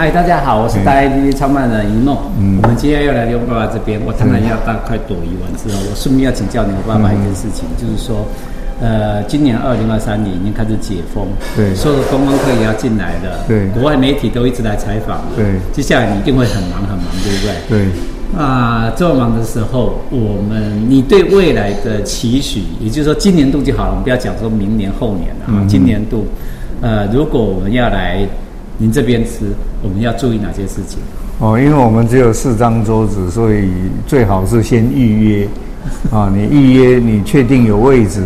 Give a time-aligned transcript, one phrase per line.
[0.00, 2.22] 嗨，大家好，我是大 P 创办人一诺。
[2.40, 8.24] 嗯，我们今天要来刘爸爸这边，我当然要大快朵颐完之后，我顺便要请教刘爸爸一件事情，嗯、就是说，
[8.80, 17.52] 呃，今年二零二三年已经开始解封，对，所有的观光客也要进来了，对，国外媒体都一直来采访，对，接下来你一定会很忙很忙，对不对？
[17.68, 18.40] 对。
[18.40, 26.24] 啊，这么忙的时候，我们你对未来的期许，也就是说今年度就好了，我们不要讲说明年后年了，嗯、今年度，
[26.80, 28.26] 呃，如果我们要来
[28.80, 29.52] 您这边吃，
[29.82, 30.98] 我们要注意哪些事情？
[31.38, 33.68] 哦，因为我们只有四张桌子，所以
[34.06, 35.48] 最好是先预约
[36.10, 38.22] 啊， 你预约，你确定有位置。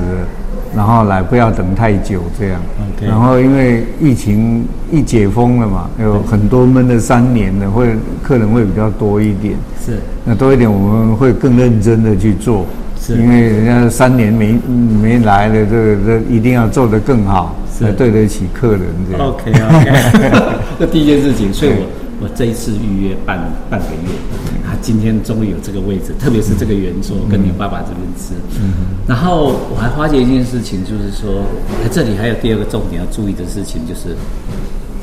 [0.77, 2.61] 然后来，不要等太久，这样。
[3.01, 9.55] 然后因为疫情一解封了嘛，有很多闷了三年的，会客人会比较多一点。
[9.85, 9.99] 是。
[10.25, 12.65] 那多一点，我们会更认真的去做。
[13.05, 13.17] 是。
[13.17, 14.59] 因为人家三年没
[15.03, 19.29] 没来了，这个这一定要做得更好，才对得起客人这样。
[19.29, 20.55] OK OK。
[20.81, 21.87] 这第一件事情，所以我。
[22.21, 23.37] 我这一次预约半
[23.69, 24.09] 半个月，
[24.65, 28.33] 啊今天终于有这个位置，特别是这个圆桌跟你爸爸这边吃。
[28.63, 31.43] 嗯，然后我还发觉一件事情，就是说，
[31.83, 34.17] 哎这里还有第二个重点要注意的事情，就是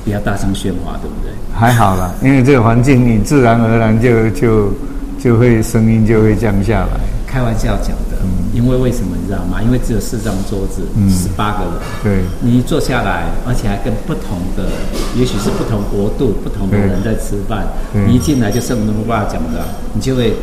[0.06, 1.32] 不要大声喧哗，对不对？
[1.54, 4.74] 还好啦，因为这个环境，你自然而然就就
[5.20, 7.00] 就会声音就会降下来。
[7.32, 9.62] 开玩笑讲的，嗯，因为为什么你知道吗？
[9.64, 14.68] 因为只有四张桌子，十八个人，对，你一坐下来，而且还跟不同的，
[15.16, 17.66] 也许是不同国度、不同的人在吃饭，
[18.06, 20.34] 你一进来就是我们爸爸讲的，你就会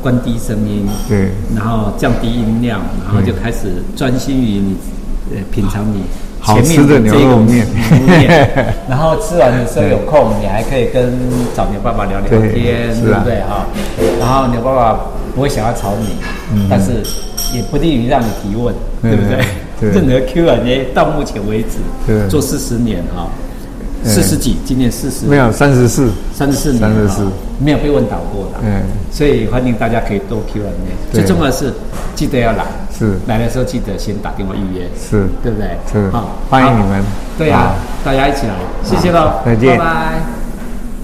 [0.00, 4.76] 关低声音，对，然后降低音量，然后就开始专心于你，
[5.34, 6.02] 呃，品尝你
[6.54, 7.66] 前面的这个面，
[8.88, 11.12] 然后吃完的时候有空，你还可以跟
[11.56, 13.66] 找牛爸爸聊聊天，对不对哈？
[14.18, 15.00] 然后牛爸爸。
[15.34, 16.16] 不会想要吵你，
[16.54, 16.92] 嗯、但是
[17.54, 19.44] 也不利于让你提问，对，不对？
[19.78, 23.28] 对任何 Q&A 到目前为止对做四十年哈，
[24.04, 27.26] 四十几，今年四十，没有三十四，三十四年，三十四，
[27.58, 30.70] 没有被问倒过的，嗯，所以欢迎大家可以多 Q&A，
[31.12, 31.22] 对。
[31.22, 31.72] 最重要的是
[32.14, 32.64] 记得要来，
[32.96, 33.14] 是。
[33.26, 35.26] 来的时候记得先打电话预约，是。
[35.42, 35.70] 对不对？
[35.92, 37.02] 是，好，欢迎你们，
[37.36, 37.74] 对呀、啊，
[38.04, 38.54] 大家一起来，
[38.84, 40.45] 谢谢喽，再见，拜拜。